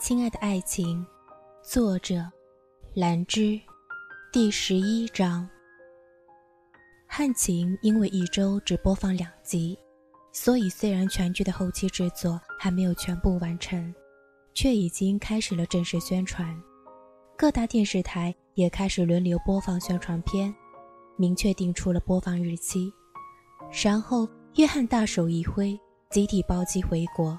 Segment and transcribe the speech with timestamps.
[0.00, 1.06] 亲爱的爱情，
[1.62, 2.24] 作者
[2.94, 3.60] 兰芝，
[4.32, 5.46] 第十一章。
[7.06, 9.78] 汉情因为一周只播放两集，
[10.32, 13.94] 所以虽然全剧的后期制作还没有全部完成，
[14.54, 16.58] 却已经开始了正式宣传。
[17.36, 20.52] 各大电视台也开始轮流播放宣传片，
[21.18, 22.90] 明确定出了播放日期。
[23.84, 24.26] 然后，
[24.56, 27.38] 约翰大手一挥，集体包机回国。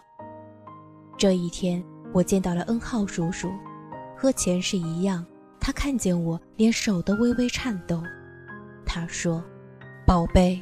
[1.18, 1.84] 这一天。
[2.14, 3.50] 我见到了恩浩叔叔，
[4.18, 5.26] 和前世一样，
[5.60, 8.04] 他看见我，连手都微微颤抖。
[8.86, 9.44] 他说
[10.06, 10.62] ：“宝贝，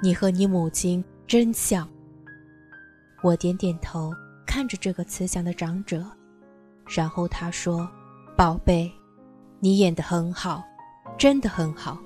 [0.00, 1.88] 你和你母亲真像。”
[3.22, 4.12] 我点点头，
[4.46, 6.04] 看着这个慈祥的长者，
[6.86, 7.88] 然后他说
[8.36, 8.88] ：“宝贝，
[9.58, 10.62] 你演得很好，
[11.18, 11.98] 真的很好，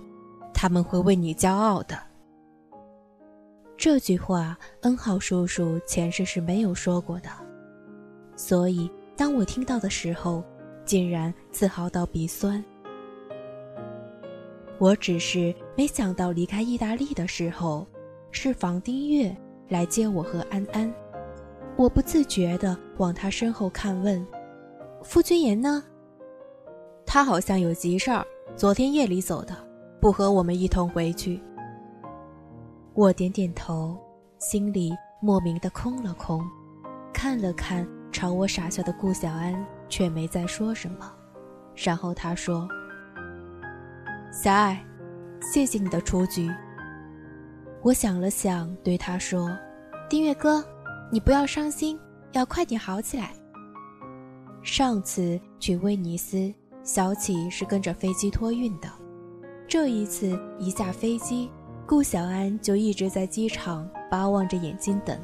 [0.55, 1.99] 他们会为你骄傲的。”
[3.77, 7.29] 这句话恩浩叔叔前世是没有说过的。
[8.41, 10.43] 所以，当我听到的时候，
[10.87, 12.65] 竟然自豪到鼻酸。
[14.79, 17.87] 我只是没想到，离开意大利的时候，
[18.31, 19.37] 是房丁月
[19.69, 20.91] 来接我和安安。
[21.77, 24.27] 我不自觉地往他身后看，问
[25.05, 25.85] ：“傅君言呢？”
[27.05, 29.55] 他好像有急事儿，昨天夜里走的，
[30.01, 31.39] 不和我们一同回去。
[32.95, 33.99] 我点点头，
[34.39, 36.43] 心里莫名的空了空，
[37.13, 37.87] 看了看。
[38.13, 39.55] 朝我傻笑的顾小安
[39.89, 41.13] 却没再说什么，
[41.75, 42.69] 然后他说
[44.33, 44.85] ：“小爱，
[45.41, 46.51] 谢谢你的出局。”
[47.83, 49.51] 我想了想，对他说
[50.09, 50.65] ：“丁月哥，
[51.11, 51.99] 你不要伤心，
[52.33, 53.33] 要快点好起来。”
[54.63, 58.89] 上次去威尼斯，小启是跟着飞机托运的，
[59.67, 61.51] 这一次一下飞机，
[61.87, 65.19] 顾小安就一直在机场巴望着眼睛等。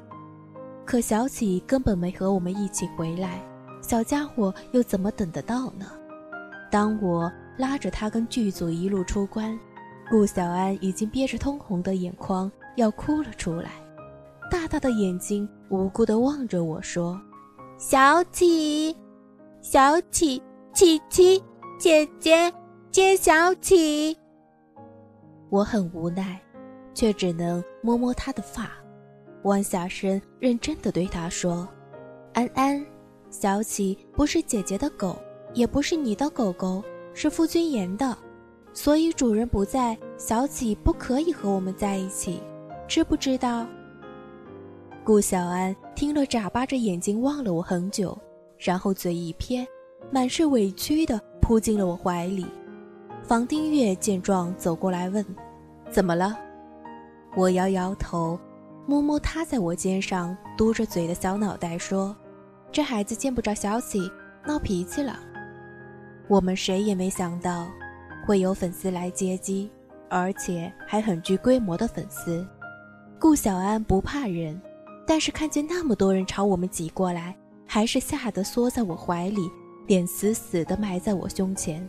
[0.86, 3.42] 可小启根本没和我们一起回来，
[3.82, 5.86] 小家伙又怎么等得到呢？
[6.70, 9.58] 当我拉着他跟剧组一路出关，
[10.08, 13.72] 顾小安已经憋着通红的眼眶要哭了出来，
[14.48, 17.20] 大大的眼睛无辜地望着我说
[17.76, 18.96] ：“小启，
[19.60, 20.40] 小启，
[20.72, 21.42] 琪琪，
[21.80, 22.52] 姐姐，
[22.92, 24.16] 接小启。”
[25.50, 26.40] 我很无奈，
[26.94, 28.70] 却只能摸摸他的发。
[29.46, 31.66] 弯下身，认真的对他说
[32.34, 32.84] ：“安安，
[33.30, 35.16] 小启不是姐姐的狗，
[35.54, 36.82] 也不是你的狗狗，
[37.14, 38.16] 是傅君言的。
[38.72, 42.40] 所以主人不在，小启不可以和我们在一起，
[42.86, 43.66] 知不知道？”
[45.04, 48.18] 顾小安听了，眨巴着眼睛望了我很久，
[48.58, 49.64] 然后嘴一撇，
[50.10, 52.44] 满是委屈的扑进了我怀里。
[53.22, 55.24] 房丁月见状走过来问
[55.88, 56.36] ：“怎么了？”
[57.36, 58.36] 我摇摇头。
[58.86, 62.16] 摸摸他在我肩上嘟着嘴的小脑袋，说
[62.70, 64.10] ：“这孩子见不着小喜，
[64.46, 65.18] 闹脾气了。”
[66.28, 67.66] 我们谁也没想到，
[68.24, 69.68] 会有粉丝来接机，
[70.08, 72.46] 而且还很具规模的粉丝。
[73.18, 74.60] 顾小安不怕人，
[75.04, 77.36] 但是看见那么多人朝我们挤过来，
[77.66, 79.50] 还是吓得缩在我怀里，
[79.88, 81.88] 脸死死地埋在我胸前。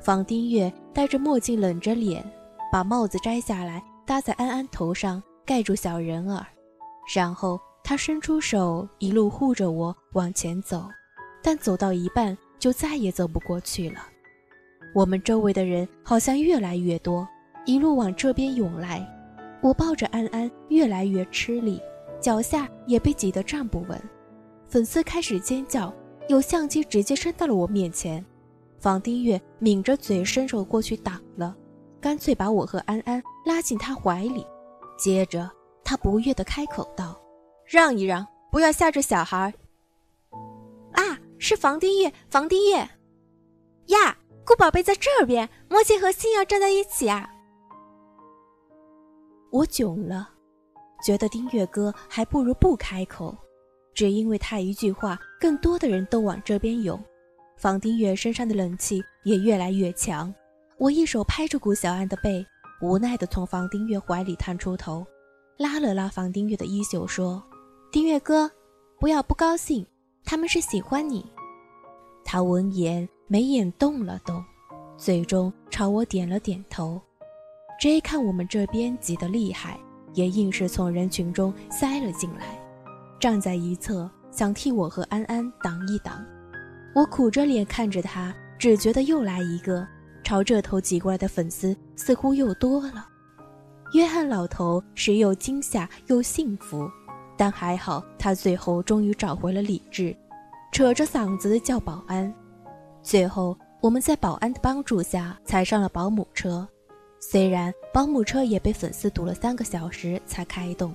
[0.00, 2.24] 房丁月戴着墨镜，冷着脸，
[2.72, 5.22] 把帽子摘下来搭在安安头上。
[5.44, 6.46] 盖住小人儿，
[7.14, 10.88] 然后他伸出手，一路护着我往前走，
[11.42, 14.00] 但走到一半就再也走不过去了。
[14.94, 17.26] 我们周围的人好像越来越多，
[17.64, 19.08] 一路往这边涌来。
[19.60, 21.80] 我抱着安安越来越吃力，
[22.20, 24.00] 脚下也被挤得站不稳。
[24.68, 25.92] 粉丝开始尖叫，
[26.28, 28.24] 有相机直接伸到了我面前。
[28.78, 31.56] 房丁月抿着嘴伸手过去挡了，
[32.00, 34.44] 干脆把我和安安拉进他怀里。
[34.96, 35.50] 接着，
[35.84, 37.20] 他不悦地开口道
[37.66, 39.52] ：“让一让，不要吓着小孩。”
[40.92, 42.88] 啊，是房丁月，房丁月
[43.86, 44.16] 呀！
[44.44, 47.30] 顾宝贝在这边，莫切和星耀站在一起啊！
[49.50, 50.30] 我囧了，
[51.04, 53.36] 觉得丁月哥还不如不开口，
[53.94, 57.00] 只因为他一句话，更多的人都往这边涌，
[57.56, 60.34] 房丁月身上的冷气也越来越强。
[60.76, 62.44] 我一手拍着顾小安的背。
[62.82, 65.06] 无奈地从房丁月怀里探出头，
[65.56, 67.40] 拉了拉房丁月的衣袖，说
[67.92, 68.50] ：“丁月哥，
[68.98, 69.86] 不要不高兴，
[70.24, 71.24] 他们是喜欢你。”
[72.26, 74.44] 他闻言眉眼动了动，
[74.96, 77.00] 最终朝我点了点头。
[77.80, 79.78] J 看我们这边挤得厉害，
[80.14, 82.60] 也硬是从人群中塞了进来，
[83.20, 86.20] 站在一侧想替我和安安挡一挡。
[86.96, 89.86] 我苦着脸看着他，只觉得又来一个。
[90.22, 93.06] 朝这头挤过来的粉丝似乎又多了。
[93.94, 96.88] 约翰老头时又惊吓又幸福，
[97.36, 100.16] 但还好他最后终于找回了理智。
[100.72, 102.32] 扯着嗓子叫保安。
[103.02, 106.66] 最后，我们在保安的帮助下踩上了保姆车，
[107.20, 110.94] 虽然保姆车也被粉丝堵了三个小时才开动。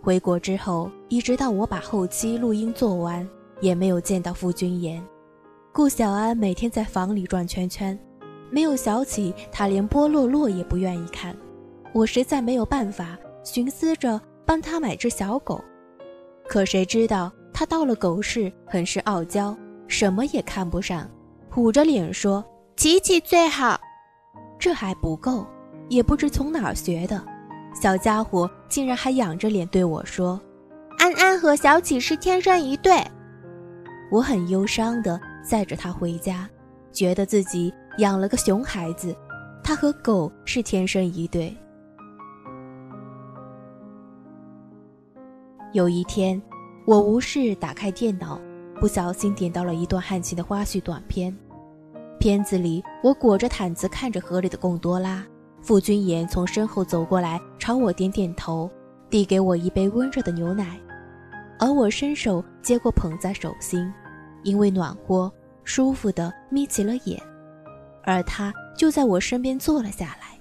[0.00, 3.28] 回国之后，一直到我把后期录音做完，
[3.60, 5.04] 也没有见到傅君言。
[5.76, 7.98] 顾小安每天在房里转圈圈，
[8.50, 11.36] 没有小启，他连波洛洛也不愿意看。
[11.92, 13.14] 我实在没有办法，
[13.44, 15.62] 寻思着帮他买只小狗，
[16.48, 19.54] 可谁知道他到了狗市，很是傲娇，
[19.86, 21.06] 什么也看不上，
[21.50, 22.42] 虎着脸说
[22.74, 23.78] ：“琪琪最好。”
[24.58, 25.46] 这还不够，
[25.90, 27.22] 也不知从哪儿学的。
[27.78, 30.40] 小家伙竟然还仰着脸对我说
[30.98, 32.96] ：“安安和小启是天生一对。”
[34.10, 36.48] 我很忧伤的载着他回家，
[36.92, 39.16] 觉得自己养了个熊孩子，
[39.62, 41.56] 他和狗是天生一对。
[45.72, 46.40] 有一天，
[46.86, 48.40] 我无事打开电脑，
[48.80, 51.36] 不小心点到了一段汉情的花絮短片。
[52.18, 55.24] 片子里，我裹着毯子看着河里的贡多拉。
[55.62, 58.70] 傅君言从身后走过来，朝我点点头，
[59.10, 60.80] 递给我一杯温热的牛奶，
[61.58, 63.92] 而我伸手接过，捧在手心，
[64.46, 65.30] 因为暖和，
[65.64, 67.20] 舒服的眯起了眼，
[68.04, 70.38] 而他就在我身边坐了下来，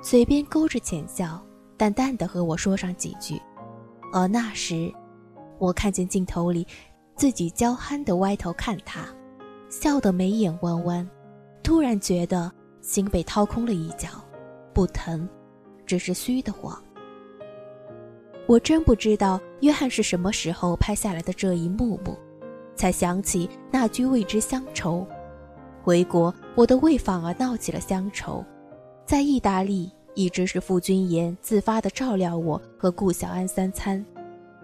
[0.00, 1.44] 嘴边勾着浅笑，
[1.76, 3.36] 淡淡的和我说上几句，
[4.12, 4.88] 而那时，
[5.58, 6.64] 我看见镜头里
[7.16, 9.00] 自己娇憨的歪头看他，
[9.68, 11.10] 笑得眉眼弯弯，
[11.60, 12.50] 突然觉得
[12.80, 14.08] 心被掏空了一角。
[14.72, 15.28] 不疼，
[15.84, 16.80] 只是虚的慌。
[18.46, 22.16] 我真不知道约翰是什么时候拍下来的这一幕幕，
[22.78, 25.06] 才想起那句未知乡愁。
[25.82, 28.44] 回国，我的胃反而闹起了乡愁。
[29.04, 34.04] 在意大利，一直是傅君言自发的照料我和顾小安三餐。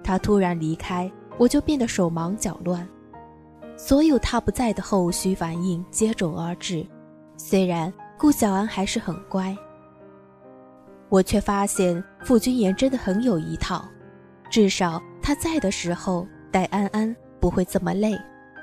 [0.03, 2.87] 他突然离开，我就变得手忙脚乱。
[3.77, 6.87] 所有他不在的后续反应接踵而至。
[7.37, 9.57] 虽然顾小安还是很乖。
[11.09, 13.85] 我却发现傅君言真的很有一套，
[14.51, 17.15] 至少他在的时候带安安
[17.45, 18.19] 不会这么累，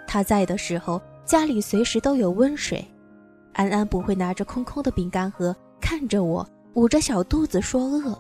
[0.08, 2.84] 他在的时候家里随时都有温水，
[3.54, 6.44] 安安不会拿着空空的饼干盒看着我
[6.74, 8.20] 捂着小肚子说饿，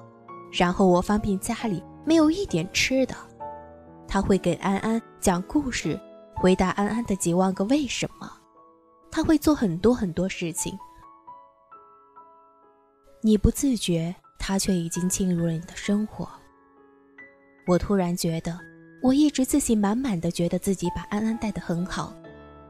[0.53, 3.15] 然后我翻遍家里没有一点吃的，
[4.07, 5.99] 他会给安安讲故事，
[6.35, 8.31] 回答安安的几万个为什么，
[9.09, 10.77] 他会做很多很多事情。
[13.23, 16.29] 你不自觉，他却已经进入了你的生活。
[17.65, 18.59] 我突然觉得，
[19.01, 22.13] 我一直自信满满的觉得自己把安安带得很好，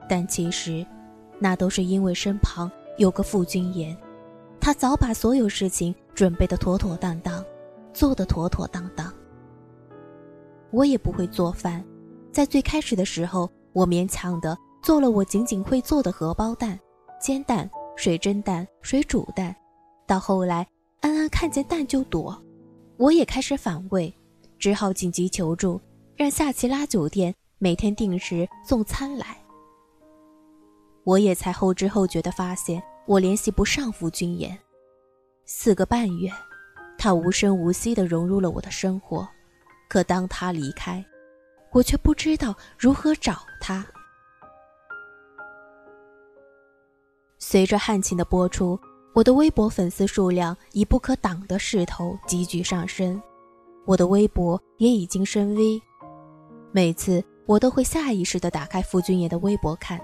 [0.10, 0.86] 但其实，
[1.40, 3.96] 那都是因为身旁有个傅君言，
[4.60, 7.44] 他早把所有事情准备的妥妥当当，
[7.94, 9.14] 做的妥妥当当。
[10.72, 11.84] 我也不会做饭，
[12.32, 16.80] 在最开始的时候，我勉强的做了我仅仅会做的荷包蛋、
[17.20, 19.54] 煎蛋、水蒸蛋、水煮蛋。
[20.08, 20.66] 到后来，
[21.02, 22.42] 安安看见蛋就躲，
[22.96, 24.14] 我也开始反胃，
[24.58, 25.80] 只好紧急求助，
[26.22, 29.44] 让夏奇拉酒店每天定时送餐来。
[31.04, 34.56] 我也才后知后觉地发现，我联系不上傅君言。
[35.46, 36.32] 四个半月，
[36.96, 39.28] 他无声无息地融入了我的生活，
[39.90, 41.04] 可当他离开，
[41.72, 43.84] 我却不知道如何找他。
[47.40, 48.80] 随着汉情的播出。
[49.14, 53.20] 我的微博粉丝数量以不可挡的势头急剧上升，
[53.86, 55.82] 我的微博也已经升 V。
[56.74, 60.00] 每次我都会下意识地打开傅君言的微博看，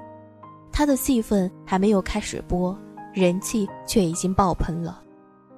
[0.71, 2.77] 他的戏份还没有开始播，
[3.13, 5.01] 人气却已经爆棚了。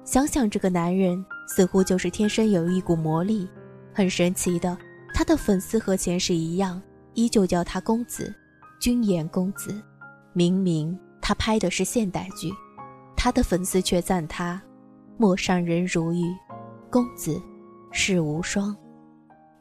[0.04, 3.48] 想想这个男人，似乎就是天生有一股魔力，
[3.92, 4.76] 很神奇的，
[5.12, 6.80] 他的粉丝和前世一样，
[7.14, 8.32] 依旧叫他公子，
[8.80, 9.82] 君言公子。
[10.32, 12.50] 明明他拍的是现代剧。
[13.16, 14.62] 他的粉丝却赞他
[15.18, 16.24] ：“陌上人如玉，
[16.88, 17.38] 公子
[17.90, 18.74] 世无双。”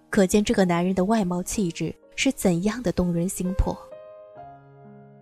[0.10, 3.78] 可见这个男人的外貌气质是怎样的动人心魄。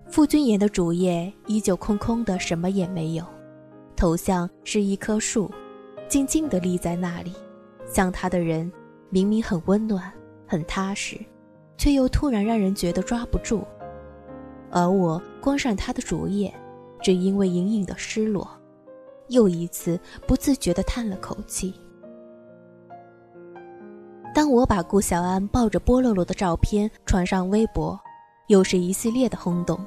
[0.09, 3.25] 傅君言的主页依旧空空的，什么也没有，
[3.95, 5.51] 头像是一棵树，
[6.07, 7.33] 静静地立在那里。
[7.85, 8.71] 像他的人，
[9.09, 10.11] 明明很温暖、
[10.47, 11.17] 很踏实，
[11.77, 13.63] 却又突然让人觉得抓不住。
[14.71, 16.53] 而我关上他的主页。
[16.99, 18.49] 只因为隐隐的失落，
[19.27, 21.75] 又一次不自觉地叹了口气。
[24.37, 27.99] 当我把顾小安抱着波洛洛的照片传上微博，
[28.49, 29.83] 又是一系列的轰动。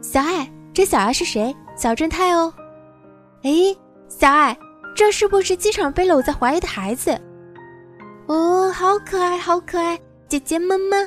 [0.00, 1.54] 小爱，这小爱是谁？
[1.76, 2.50] 小正太哦。
[3.42, 3.50] 哎，
[4.08, 4.56] 小爱，
[4.96, 7.10] 这是不是机场被搂在怀里的孩子？
[8.24, 10.00] 哦，好可爱，好可爱！
[10.28, 11.06] 姐姐们们。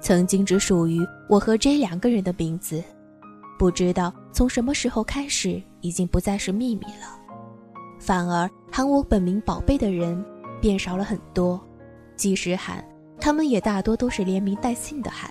[0.00, 2.82] 曾经只属于我和 J 两个人的名字，
[3.56, 7.16] 不知道从什么时候开始，已经不再是秘密了。
[8.00, 10.20] 反而喊我本名“宝贝”的人
[10.60, 11.60] 变少了很多，
[12.16, 12.84] 即使喊，
[13.20, 15.30] 他们也大多都是连名带姓的喊。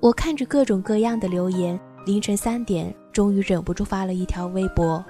[0.00, 5.04] 我看着各种各样的留言，凌晨三点，终于忍不住发了一条微博：“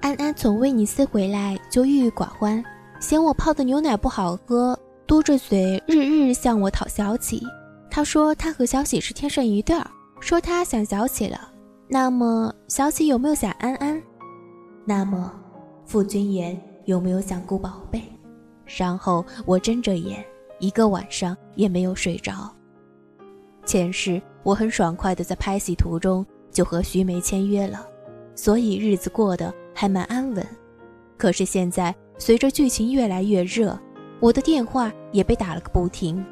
[0.00, 2.64] 安安从威尼斯回来就郁郁寡欢，
[3.00, 7.42] 嫌我泡的牛奶不好喝。”嘟着嘴，日日向我讨小喜。
[7.90, 9.86] 他说他和小喜是天生一对儿，
[10.18, 11.38] 说他想小喜了。
[11.86, 14.02] 那么小喜有没有想安安？
[14.86, 15.30] 那么
[15.84, 18.02] 傅君言有没有想顾宝贝？
[18.66, 20.24] 然后我睁着眼，
[20.58, 22.54] 一个晚上也没有睡着。
[23.64, 27.86] 前世我很爽快的在拍戏途中就和徐梅签约了，
[28.34, 30.46] 所以日子过得还蛮安稳。
[31.16, 33.78] 可是现在随着剧情越来越热。
[34.20, 36.24] 我的电话也被打了个不停，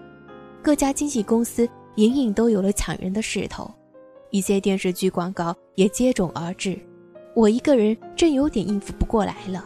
[0.62, 3.70] 各家经纪公司隐隐都有了抢人的势头，
[4.30, 6.78] 一些电视剧广告也接踵而至，
[7.34, 9.62] 我一个人正有点应付不过来了。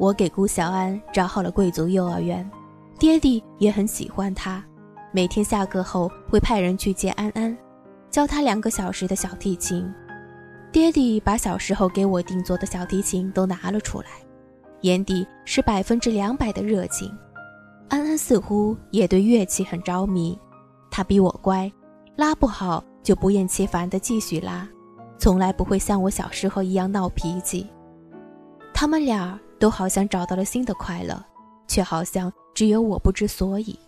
[0.00, 2.50] 我给顾小安找好了贵族幼儿园，
[2.98, 4.64] 爹地也很喜欢他，
[5.12, 7.54] 每天下课后会派人去接安安，
[8.10, 9.86] 教他两个小时的小提琴。
[10.72, 14.06] 爹地把小时候给我定做的小提琴都拿了出来。
[14.80, 17.14] 眼底是百分之两百的热情，
[17.90, 20.38] 安安似乎也对乐器很着迷。
[20.90, 21.70] 他比我乖，
[22.16, 24.66] 拉不好就不厌其烦地继续拉，
[25.18, 27.66] 从来不会像我小时候一样闹脾气。
[28.72, 31.22] 他们俩都好像找到了新的快乐，
[31.68, 33.78] 却好像只有我不知所以。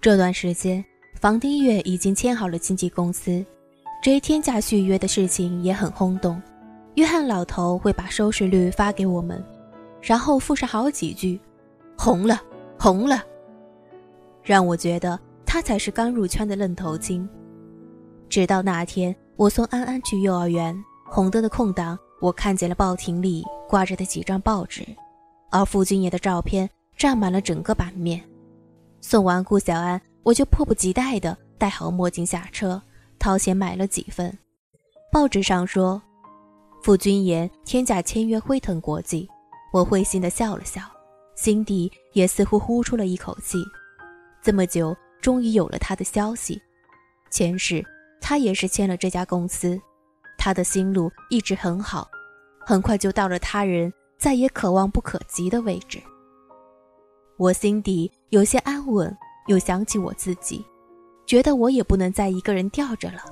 [0.00, 0.82] 这段时间，
[1.20, 3.44] 房丁月已经签好了经纪公司。
[4.02, 6.40] 这一天价续约的事情也很轰动，
[6.94, 9.44] 约翰老头会把收视率发给我们，
[10.00, 11.38] 然后附上好几句
[11.98, 12.40] “红了，
[12.78, 13.22] 红了”，
[14.42, 17.28] 让我觉得他才是刚入圈的愣头青。
[18.30, 20.72] 直到那天，我送安安去幼儿园，
[21.04, 24.86] 红灯的空档，我看见了报亭里挂着的几张报纸，
[25.50, 28.22] 而傅君爷的照片占满了整个版面。
[29.00, 32.80] 送完顾小安，我就迫不及待地戴好墨镜下车。
[33.18, 34.38] 掏钱买了几份，
[35.12, 36.00] 报纸上说，
[36.82, 39.28] 傅君言天价签约辉腾国际。
[39.72, 40.80] 我会心的笑了笑，
[41.34, 43.58] 心底也似乎呼出了一口气。
[44.40, 46.62] 这么久，终于有了他的消息。
[47.30, 47.84] 前世
[48.20, 49.80] 他也是签了这家公司，
[50.38, 52.08] 他的心路一直很好，
[52.64, 56.00] 很快就到了他人再也可望不可及的位置。
[57.36, 60.64] 我心底有些安稳，又想起我自己。
[61.26, 63.22] 觉得我也不能再一个人吊着了。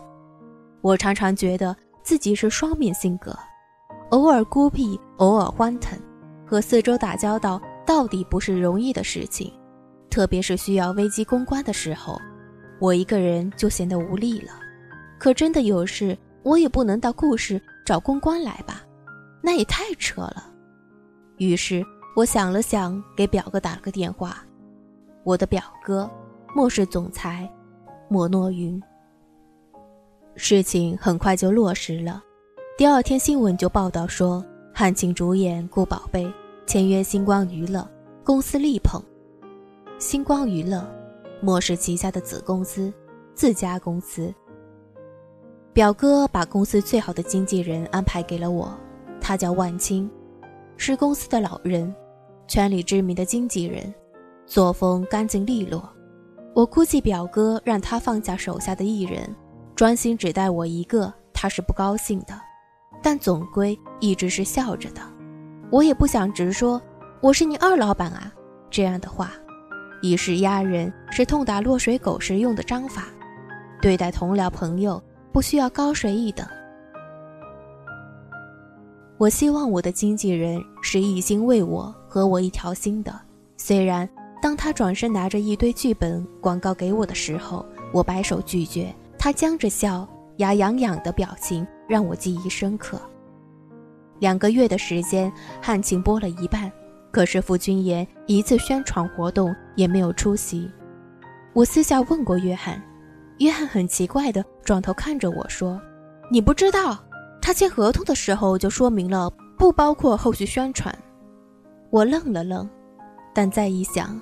[0.83, 3.37] 我常常觉得自己是双面性格，
[4.11, 5.99] 偶尔孤僻，偶尔欢腾，
[6.47, 9.53] 和四周打交道到底不是容易的事情。
[10.09, 12.21] 特别是需要危机公关的时候，
[12.81, 14.53] 我一个人就显得无力了。
[15.19, 18.83] 可真的有事，我也不能到故事找公关来吧，
[19.43, 20.53] 那也太扯了。
[21.39, 21.85] 于是
[22.17, 24.45] 我想了想，给表哥打了个电话。
[25.25, 26.09] 我的表哥，
[26.55, 27.49] 莫氏总裁。
[28.09, 28.83] 莫诺云。
[30.35, 32.23] 事情很快就落实了，
[32.79, 36.25] 第二天新闻就报道说，汉卿主演《顾宝贝》
[36.65, 37.87] 签约星光娱乐，
[38.25, 39.03] 公司力捧。
[39.99, 40.89] 星光娱乐，
[41.43, 42.91] 莫氏旗下的子公司，
[43.35, 44.33] 自家公司。
[45.73, 48.77] 表哥把公司最好的经纪人安排给了我，
[49.21, 50.11] 他叫万青，
[50.77, 51.95] 是公司的老人，
[52.49, 53.95] 圈里知名的经纪人，
[54.45, 55.89] 作风干净利落。
[56.55, 59.33] 我估计表哥让他放下手下的艺人，
[59.77, 62.35] 专心只带我一个，他是不高兴的，
[63.01, 65.01] 但总归一直是笑着的。
[65.71, 66.81] 我也不想直说
[67.21, 68.33] 我是你二老板啊
[68.69, 69.31] 这样的话，
[70.03, 73.05] 以示压人是痛打落水狗时用的章法，
[73.81, 75.01] 对待同僚朋友
[75.33, 76.47] 不需要高谁一等。
[79.17, 83.13] 我希望我的经纪人是一心为我和我一条心的，
[83.57, 84.09] 虽然。
[84.41, 88.95] 当他转身拿着一堆剧本广告给我的时候，我摆手拒绝。
[89.19, 93.01] 他僵着笑，牙痒痒的表情让我记忆深刻。
[94.21, 96.71] 两个月的时间，汉情播了一半，
[97.11, 100.71] 可是傅君言一次宣传活动也没有出席。
[101.53, 102.81] 我私下问过约翰，
[103.39, 105.81] 约翰很奇怪的转头看着我说
[106.31, 106.99] ：“你不知道，
[107.41, 110.97] 他签合同的时候就说明了不包括后续宣传。”
[111.91, 112.69] 我愣了愣，
[113.35, 114.21] 但再一想。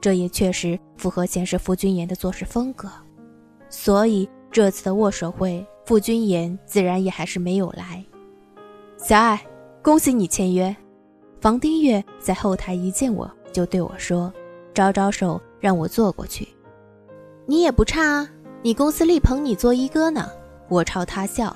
[0.00, 2.90] 这也确实符合前世傅君言的做事风格，
[3.70, 8.04] 所以这次的握手会，傅君言自然也还是没有来。
[8.98, 9.42] 小爱，
[9.82, 10.76] 恭喜你签约。
[11.40, 14.30] 房丁月在后台一见我就对我说，
[14.74, 16.46] 招招手让我坐过去。
[17.46, 18.30] 你也不差啊，
[18.64, 20.26] 你公司力捧你做一哥呢。
[20.70, 21.54] 我朝他笑，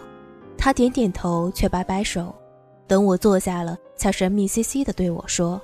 [0.58, 2.34] 他点点头却摆摆手。
[2.86, 5.58] 等我坐下了，才神秘兮兮地对我说：“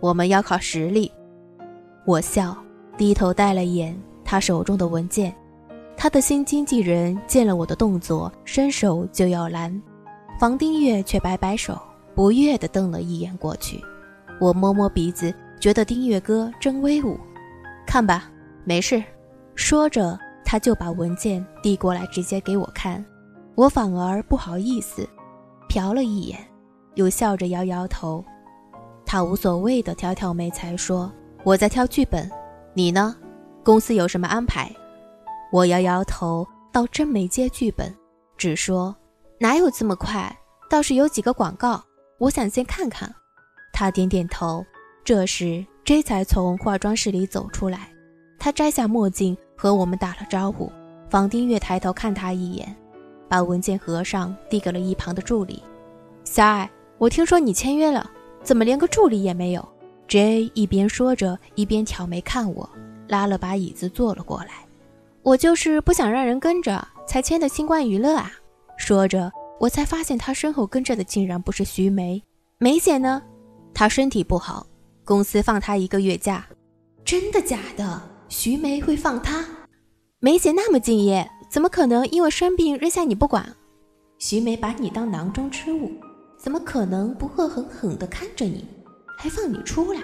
[0.00, 1.12] 我们要靠实力。”
[2.06, 2.56] 我笑，
[2.96, 5.36] 低头带了眼他手中的文件。
[5.98, 9.82] 他的新经纪人见了我的动作，伸手就要拦。
[10.40, 11.78] 房丁月却摆摆手，
[12.14, 13.78] 不悦地瞪了一眼过去。
[14.40, 17.20] 我摸摸鼻子，觉得丁月哥真威武。
[17.86, 18.30] 看吧，
[18.64, 19.04] 没事。
[19.54, 23.04] 说着，他就把文件递过来，直接给我看。
[23.56, 25.06] 我反而不好意思，
[25.68, 26.38] 瞟了一眼，
[26.94, 28.24] 又笑着摇摇头。
[29.04, 31.12] 他无所谓的挑挑眉，才说
[31.42, 32.30] ：“我在挑剧本，
[32.74, 33.16] 你呢？
[33.64, 34.72] 公司有什么安排？”
[35.50, 37.92] 我摇摇头，倒真没接剧本，
[38.36, 38.94] 只说。
[39.38, 40.34] 哪有这么快？
[40.70, 41.82] 倒是有几个广告，
[42.18, 43.12] 我想先看看。
[43.72, 44.64] 他点点头。
[45.04, 47.90] 这时，J 才从化妆室里走出来，
[48.38, 50.70] 他摘下墨镜和我们打了招呼。
[51.08, 52.74] 房丁月抬头看他一眼，
[53.28, 55.62] 把文件合上，递给了一旁的助理。
[56.24, 58.10] 小艾，我听说你签约了，
[58.42, 59.68] 怎么连个助理也没有
[60.08, 62.68] ？J 一边说着，一边挑眉看我，
[63.08, 64.66] 拉了把椅子坐了过来。
[65.22, 68.30] 我就是不想让人跟着，才签的新冠娱乐啊。
[68.76, 72.22] 说着，我才发现他身后跟着的竟然不是徐梅。
[72.58, 73.22] 梅姐呢？
[73.74, 74.66] 她身体不好，
[75.04, 76.46] 公司放她一个月假。
[77.04, 78.15] 真的假的？
[78.28, 79.44] 徐梅会放他？
[80.18, 83.54] 梅姐那么敬业，怎么可能因为生病扔下你不管？
[84.18, 85.92] 徐梅把你当囊中之物，
[86.38, 88.64] 怎么可能不恶狠狠地看着你，
[89.16, 90.00] 还放你出来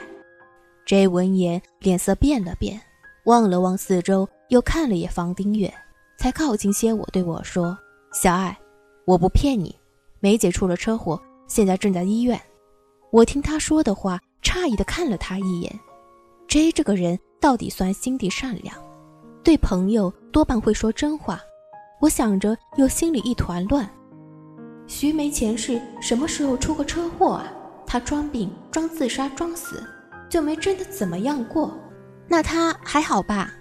[0.87, 2.81] ？J 闻言脸色变了变，
[3.25, 5.73] 望了望四周，又看了眼房丁月，
[6.19, 7.77] 才靠近些我，对我说
[8.15, 8.57] ：“小艾。”
[9.05, 9.75] 我不骗你，
[10.21, 12.41] 梅姐出了车祸，现在正在医院。
[13.11, 15.81] 我听他说的话，诧异的看了他一眼。
[16.47, 18.73] J 这个人到底算心地善良，
[19.43, 21.41] 对朋友多半会说真话。
[22.01, 23.87] 我想着，又心里一团乱。
[24.87, 27.53] 徐梅前世什么时候出过车祸啊？
[27.85, 29.83] 她装病、装自杀、装死，
[30.29, 31.77] 就没真的怎么样过。
[32.29, 33.53] 那她还好吧？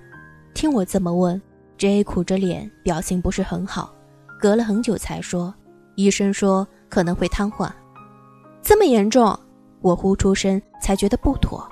[0.54, 1.42] 听我这么问
[1.80, 3.92] ，J 苦着脸，表情不是很好。
[4.40, 5.52] 隔了很久才说，
[5.96, 7.68] 医生说可能会瘫痪，
[8.62, 9.36] 这么严重，
[9.82, 11.68] 我呼出声才觉得不妥，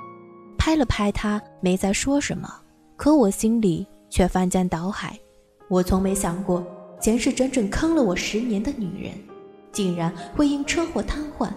[0.60, 2.48] 拍了拍他，没再说什么，
[2.98, 5.18] 可我心里却翻江倒海。
[5.70, 6.64] 我从没想过，
[7.00, 9.14] 前世整整坑了我十年的女人，
[9.72, 11.50] 竟然会因车祸瘫痪。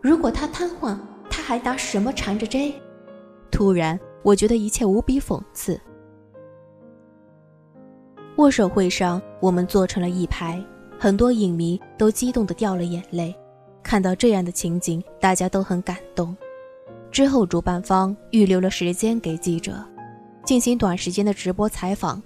[0.00, 0.96] 如果她瘫痪，
[1.28, 2.74] 他还拿什么缠着 J？
[3.50, 5.78] 突然，我觉得一切无比讽刺。
[8.36, 10.64] 握手会上，我们坐成了一排，
[10.98, 13.36] 很多影迷都激动的掉了眼泪。
[13.82, 16.34] 看到这样的情景，大家都很感动。
[17.10, 19.84] 之后，主办方预留了时间给记者
[20.44, 22.22] 进行短时间的直播采访。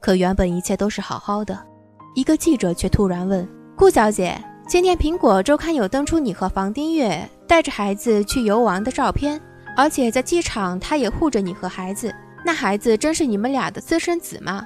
[0.00, 1.58] 可原本一切都是好好的，
[2.14, 9.40] 一个记者却突然问顾小姐：“今天苹果周刊有登出你和房丁月带着孩子去游玩的照片，
[9.76, 12.14] 而且在机场他也护着你和孩子，
[12.44, 14.64] 那孩子真是你们俩的私生子吗？”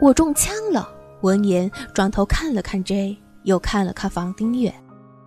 [0.00, 0.88] 我中枪了！
[1.20, 4.72] 闻言，转头看了看 J，又看了看房丁月，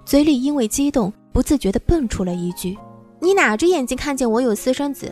[0.04, 2.76] 嘴里因为激动，不自觉地蹦出了一句
[3.24, 5.10] ：“你哪只眼睛看见我有私生子？”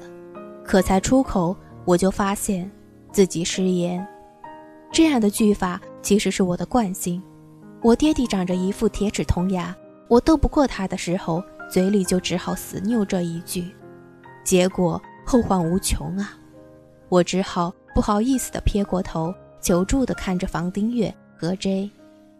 [0.65, 2.69] 可才出口，我就发现
[3.13, 4.05] 自己失言。
[4.91, 7.23] 这样的句法其实是我的惯性。
[7.81, 9.73] 我爹地长着一副铁齿铜牙，
[10.09, 13.73] 我斗不过他的时候，嘴里就只好死拗这一句，
[14.43, 16.37] 结果后患无穷啊！
[17.07, 19.33] 我只好不好意思地撇过头。
[19.61, 21.91] 求助的看着房丁月和 J，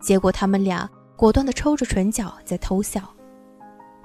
[0.02, 3.00] 结果他们俩果断的抽着唇角在偷笑。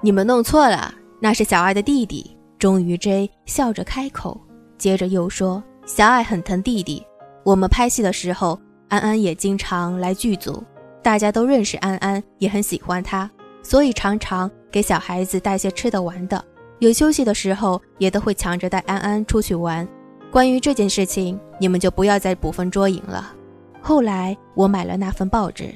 [0.01, 2.35] 你们弄错了，那是小爱的弟弟。
[2.59, 4.39] 终于 J 笑着开口，
[4.77, 7.05] 接着又说：“小爱很疼弟弟。
[7.43, 10.63] 我们拍戏的时候，安安也经常来剧组，
[11.03, 13.29] 大家都认识安安，也很喜欢他，
[13.61, 16.43] 所以常常给小孩子带些吃的玩的。
[16.79, 19.87] 有休息的时候，也都会抢着带安安出去玩。”
[20.31, 23.33] 关于这件事情，你们就不要再捕风捉影了。
[23.81, 25.73] 后来我买了那份报纸，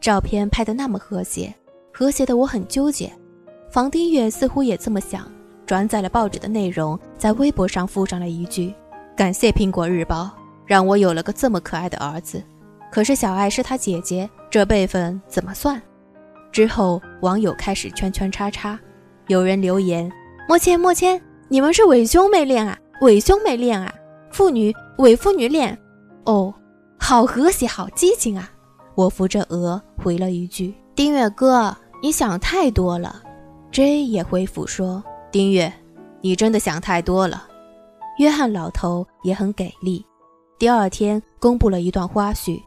[0.00, 1.54] 照片拍得那么和谐，
[1.92, 3.12] 和谐的我很纠结。
[3.72, 5.26] 房丁月似乎也这么想，
[5.64, 8.70] 转载了报纸的内容，在微博上附上了一句
[9.16, 10.30] ：“感谢苹果日报，
[10.66, 12.42] 让我有了个这么可爱的儿子。”
[12.92, 15.80] 可是小爱是他姐姐，这辈分怎么算？
[16.52, 18.78] 之后网友开始圈圈叉叉，
[19.28, 20.12] 有人留言
[20.46, 23.90] ：“莫谦莫谦，你们是伪兄妹恋啊！”伪兄妹恋啊，
[24.30, 25.76] 父女伪父女恋，
[26.24, 26.52] 哦，
[26.98, 28.50] 好和谐，好激情啊！
[28.96, 33.22] 我扶着额回了一句：“丁月哥，你想太多了。
[33.72, 35.72] J 也回复说：“丁月，
[36.20, 37.48] 你真的想太多了。”
[38.18, 40.04] 约翰老头也很给力，
[40.58, 42.60] 第二天公布了一段花絮：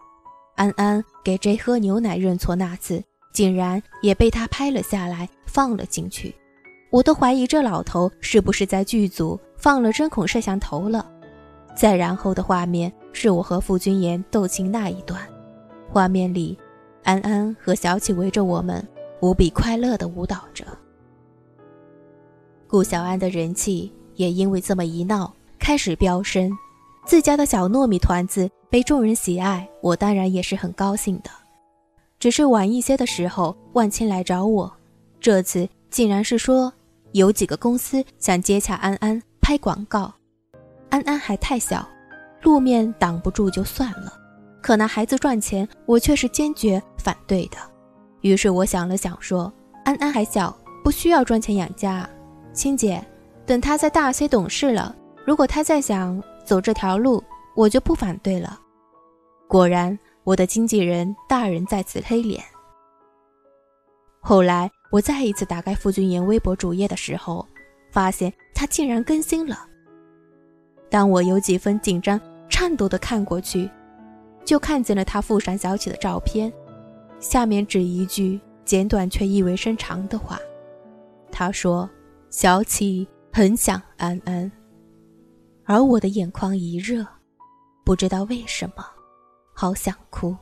[0.55, 6.33] 安安给 J 喝牛奶认错那次，竟然也被他拍了下来，放了进去。
[6.89, 11.07] 我都怀疑这老头是不是在剧组放了针孔摄像头了。
[11.75, 15.21] 再然后的画面是我和傅君言斗琴那一段，
[15.87, 16.57] 画面里，
[17.03, 18.83] 安安和小启围着我们，
[19.21, 20.65] 无比快乐地舞蹈着。
[22.67, 26.51] 顾小安的人气也因为这么一闹开始飙升，
[27.05, 31.29] 自家的小糯米团子被众人喜爱，我当然也是很高兴的。
[32.19, 34.71] 只是晚一些的时候，万青来找我，
[35.19, 36.71] 这次竟然是说
[37.11, 40.13] 有几个公司想接洽安安拍广告。
[40.89, 41.87] 安安还太小，
[42.41, 44.13] 路面挡不住就算了，
[44.61, 47.57] 可拿孩子赚钱，我却是坚决反对的。
[48.21, 49.51] 于是我想了想，说
[49.83, 52.09] ：“安安还小，不需要赚钱养家。”
[52.55, 53.03] 青姐，
[53.45, 57.21] 等他在大些懂事了，如果他再想走这条路，
[57.53, 58.57] 我就不反对了。
[59.45, 62.41] 果然，我的经纪人大人再次黑脸。
[64.21, 67.45] 后来我再一次打开傅君言微博主页的时候，
[67.91, 69.67] 发现他竟然更新了。
[70.89, 73.69] 当我有几分紧张、颤抖地看过去，
[74.45, 76.51] 就看见了他附上小启的照片，
[77.19, 80.39] 下面只一句简短却意味深长的话，
[81.29, 81.89] 他说。
[82.37, 84.51] 小启很想安安，
[85.63, 87.07] 而我的眼眶一热，
[87.85, 88.85] 不知道为什么，
[89.53, 90.35] 好想哭。